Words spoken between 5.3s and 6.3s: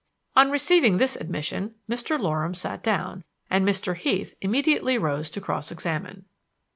cross examine.